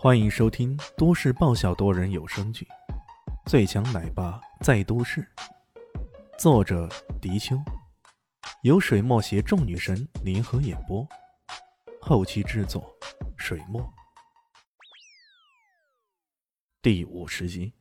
[0.00, 2.64] 欢迎收听都市爆笑多人有声剧
[3.50, 5.20] 《最强奶爸在都市》，
[6.38, 6.88] 作者：
[7.20, 7.60] 迪秋，
[8.62, 11.04] 由水墨携众女神联合演播，
[12.00, 12.96] 后期制作：
[13.36, 13.92] 水墨。
[16.80, 17.74] 第五十集，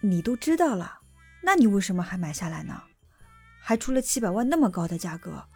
[0.00, 0.98] 你都知道了，
[1.40, 2.82] 那你为什么还买下来呢？
[3.60, 5.46] 还出了七百万那么高的价格？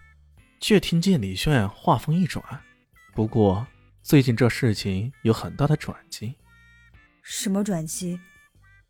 [0.61, 2.45] 却听见李炫话锋一转，
[3.17, 3.67] 不过。
[4.09, 6.35] 最近这事情有很大的转机。
[7.21, 8.19] 什么转机？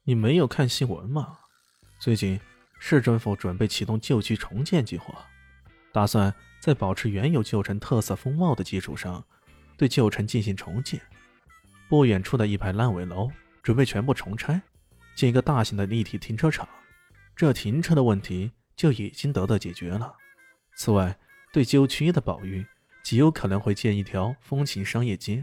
[0.04, 1.40] 你没有看新闻吗？
[1.98, 2.38] 最近
[2.78, 5.26] 市政府准备启动旧区重建计划，
[5.90, 9.26] 打算在保持原有旧城特色风貌的基础上，
[9.76, 11.00] 对旧城进行重建。
[11.88, 13.28] 不远处的一排烂尾楼
[13.60, 14.62] 准备全部重拆，
[15.16, 16.68] 建一个大型的立体停车场。
[17.34, 20.14] 这停车的问题就已经得到解决了。
[20.76, 21.18] 此外，
[21.52, 22.64] 对旧区的保育。
[23.08, 25.42] 极有可能会建一条风情商业街，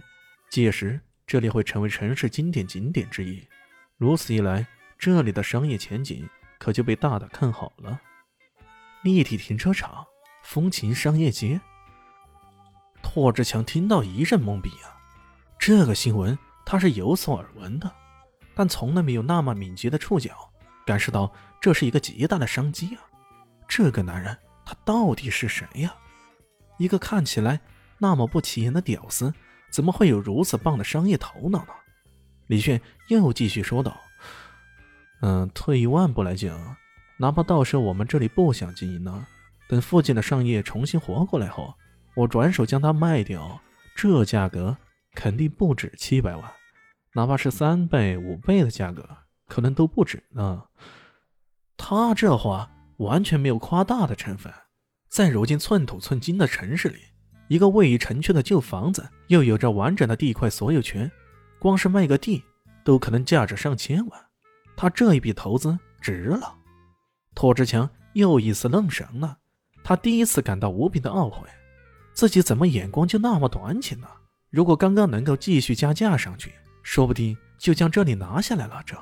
[0.51, 3.43] 届时这里会成为城市经典景点之一。
[3.97, 4.67] 如此一来，
[4.99, 7.99] 这里的商业前景可就被大大看好了。
[9.01, 10.05] 立体停车场、
[10.43, 11.59] 风情商业街，
[13.01, 14.93] 拓志强听到一阵懵逼啊！
[15.57, 17.91] 这个新闻他是有所耳闻的，
[18.53, 20.37] 但从来没有那么敏捷的触角
[20.85, 23.01] 感受到这是一个极大的商机啊！
[23.67, 25.95] 这个男人他到底是谁呀？
[26.77, 27.59] 一个看起来
[27.97, 29.33] 那么不起眼的屌丝，
[29.69, 31.73] 怎么会有如此棒的商业头脑呢？
[32.47, 33.97] 李炫又继续说道
[35.21, 36.75] ：“嗯，退一万步来讲，
[37.17, 39.25] 哪怕到时候我们这里不想经营呢，
[39.67, 41.73] 等附近的商业重新活过来后，
[42.15, 43.59] 我转手将它卖掉，
[43.95, 44.77] 这价格
[45.13, 46.51] 肯定不止七百万，
[47.13, 49.07] 哪怕是三倍、五倍的价格，
[49.47, 50.63] 可能都不止呢。”
[51.77, 54.53] 他这话完全没有夸大的成分。
[55.15, 56.99] 在如今寸土寸金的城市里，
[57.47, 61.09] 一个位于城区的旧房子，又有着完整的地块所有权，
[61.57, 62.43] 光是卖个地
[62.83, 64.25] 都可能价值上千万。
[64.75, 66.53] 他这一笔投资值了。
[67.33, 69.37] 拓志强又一次愣神了，
[69.85, 71.47] 他第一次感到无比的懊悔，
[72.11, 74.07] 自己怎么眼光就那么短浅呢？
[74.49, 76.51] 如果刚刚能够继续加价上去，
[76.83, 78.83] 说不定就将这里拿下来了。
[78.85, 79.01] 这，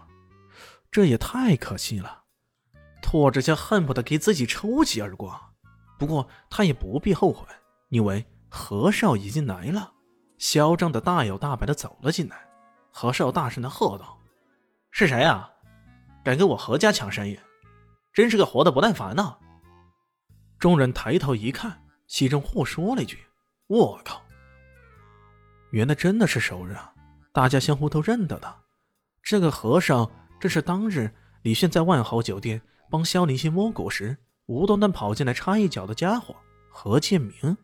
[0.92, 2.26] 这也太可惜了。
[3.02, 5.36] 拓志强恨不得给自己抽几耳光。
[6.04, 7.48] 不过他也不必后悔，
[7.88, 9.94] 因为何少已经来了，
[10.38, 12.46] 嚣张的大摇大摆的走了进来。
[12.92, 14.20] 何少大声的喝道
[14.92, 15.50] ：“是谁啊？
[16.22, 17.40] 敢跟我何家抢生意？
[18.12, 19.38] 真是个活的不耐烦呐！”
[20.60, 23.26] 众人抬头一看，其中户说了一句
[23.68, 24.22] ：“我靠！”
[25.72, 26.94] 原来真的是熟人啊，
[27.32, 28.54] 大家相互都认得的。
[29.22, 31.10] 这个和尚正是当日
[31.44, 34.18] 李炫在万豪酒店帮萧林溪摸骨时。
[34.48, 36.36] 无端端跑进来插一脚的家伙
[36.70, 37.58] 何建明，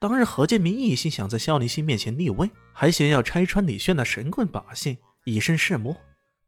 [0.00, 5.94] 当日何建明一心想在萧林熙面前立威，还想要拆穿李炫的神棍把戏，以身试魔，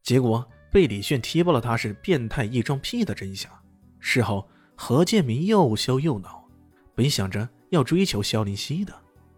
[0.02, 3.50] 结果被李炫踢爆了他是变态异装癖的真相。
[3.98, 6.48] 事后何建明又羞又恼，
[6.94, 8.94] 本想着要追求萧林熙的，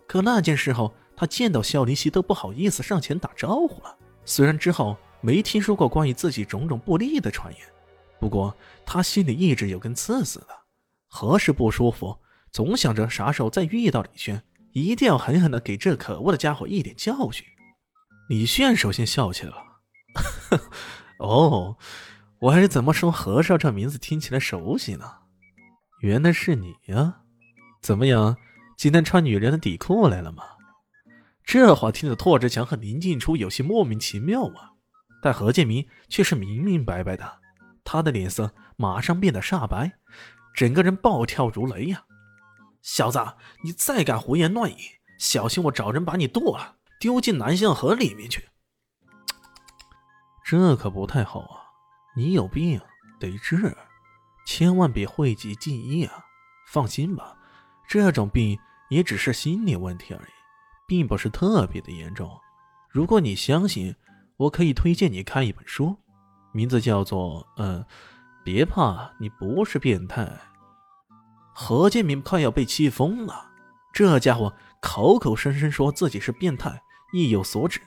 [0.07, 3.99] 可那件事后他见到萧林熙都不好意思上前打招呼了。
[4.25, 7.61] 虽然之后没听说过关于自己种种不利的传言。
[8.25, 10.49] 不过他心里一直有根刺似的，
[11.09, 12.19] 何时不舒服，
[12.51, 14.43] 总想着啥时候再遇到李轩，
[14.73, 17.45] 一定要狠狠的给这可恶的家伙一点教训。
[18.31, 19.63] 李炫首先笑起来了，
[21.21, 21.77] 哦，
[22.39, 25.05] 我还是怎么说何少这名字听起来熟悉呢？
[26.01, 27.17] 原来是你呀！
[27.83, 28.39] 怎么样，
[28.79, 30.45] 今天穿女人的底裤来了吗？
[31.45, 34.73] 这话听得拓志强和林静初有些莫名其妙啊，
[35.23, 37.44] 但何建明却是明明白白的。
[37.95, 39.93] 他的脸色马上变得煞白，
[40.53, 42.05] 整个人暴跳如雷呀！
[42.83, 43.25] 小子，
[43.63, 44.77] 你再敢胡言乱语，
[45.17, 48.49] 小心我找人把你剁了，丢进南向河里面去！
[50.45, 51.71] 这可不太好啊！
[52.17, 52.81] 你有病
[53.21, 53.77] 得治，
[54.45, 56.25] 千万别讳疾忌医啊！
[56.67, 57.37] 放心吧，
[57.87, 58.59] 这种病
[58.91, 60.33] 也只是心理问题而已，
[60.89, 62.29] 并不是特别的严重。
[62.91, 63.95] 如果你相信，
[64.37, 65.97] 我可以推荐你看一本书。
[66.55, 67.85] 名字叫做嗯，
[68.45, 70.31] 别怕，你不是变态。
[71.53, 73.51] 何建明快要被气疯了，
[73.93, 76.81] 这家伙口口声声说自己是变态，
[77.13, 77.81] 意有所指，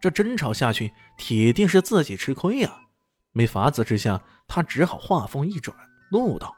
[0.00, 2.70] 这争吵下去，铁定是自己吃亏呀。
[3.32, 5.76] 没法子之下，他只好话锋一转，
[6.12, 6.54] 怒道：“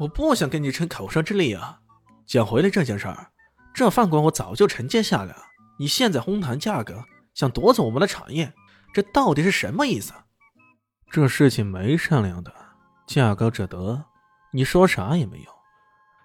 [0.00, 1.80] 我不想跟你逞口舌之力啊！
[2.26, 3.28] 讲回来这件事儿，
[3.74, 5.42] 这饭馆我早就承接下来了，
[5.78, 7.04] 你现在哄抬价格，
[7.34, 8.54] 想夺走我们的产业，
[8.94, 10.14] 这到底是什么意思？”
[11.14, 12.52] 这事情没商量的，
[13.06, 14.04] 价高者得，
[14.50, 15.50] 你说啥也没有。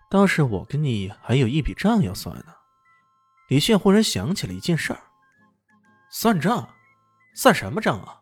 [0.09, 2.45] 倒是我跟你还有一笔账要算呢。
[3.50, 5.00] 李炫忽然想起了一件事儿，
[6.09, 6.68] 算账？
[7.36, 8.19] 算什么账啊？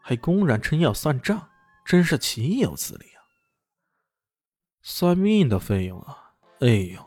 [0.00, 1.46] 还公然称要算账，
[1.84, 3.20] 真是岂有此理啊！
[4.80, 6.16] 算命的费用啊！
[6.60, 7.06] 哎呦，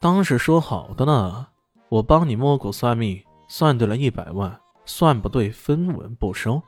[0.00, 1.48] 当时说好的呢，
[1.90, 6.62] 我帮你摸骨算命，算对了一百万，算不对分文不收。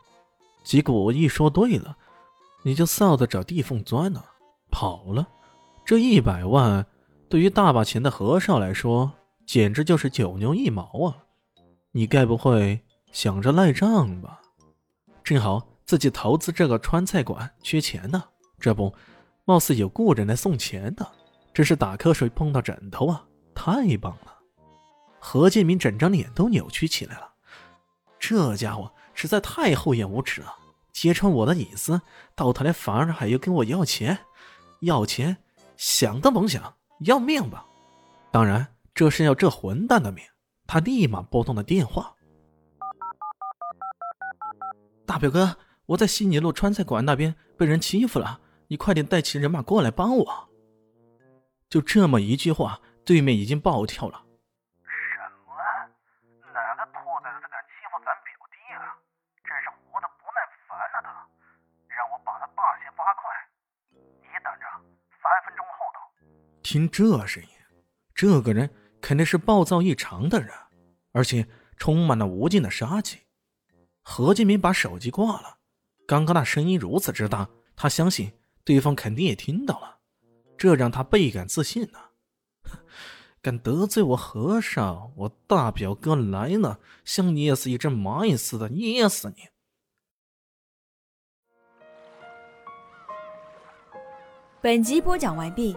[0.62, 1.96] 结果我一说对了，
[2.62, 4.22] 你就臊得找地缝钻呢，
[4.70, 5.26] 跑了。
[5.84, 6.86] 这一百万
[7.28, 9.10] 对于大把钱的和尚来说，
[9.46, 11.16] 简直就是九牛一毛啊！
[11.92, 12.80] 你该不会
[13.10, 14.40] 想着赖账吧？
[15.24, 18.22] 正好自己投资这个川菜馆缺钱呢，
[18.58, 18.94] 这不，
[19.44, 21.06] 貌似有故人来送钱的。
[21.52, 23.24] 真是打瞌睡碰到枕头啊！
[23.54, 24.38] 太棒了！
[25.18, 27.28] 何建明整张脸都扭曲起来了。
[28.20, 30.54] 这家伙实在太厚颜无耻了，
[30.94, 32.00] 揭穿我的隐私，
[32.34, 34.18] 到头来反而还要跟我要钱，
[34.80, 35.36] 要钱
[35.76, 37.66] 想都甭想，要命吧！
[38.30, 40.24] 当然，这是要这混蛋的命。
[40.66, 42.14] 他立马拨通了电话
[45.04, 50.48] ：“大表哥，我在西尼路川菜馆那边被人欺负了，你快点带齐人马过来帮我。”
[51.68, 54.22] 就这么一句话，对面已经暴跳了。
[66.70, 67.48] 听这声音，
[68.14, 68.70] 这个人
[69.00, 70.50] 肯定是暴躁异常的人，
[71.10, 71.44] 而且
[71.76, 73.18] 充满了无尽的杀气。
[74.02, 75.58] 何建明把手机挂了。
[76.06, 78.32] 刚刚那声音如此之大，他相信
[78.62, 79.98] 对方肯定也听到了。
[80.56, 81.98] 这让他倍感自信呢。
[83.42, 89.48] 敢得罪我和尚，我大表哥来了，像捏死一只蚂蚁似的捏死你！
[94.62, 95.76] 本集播讲完毕，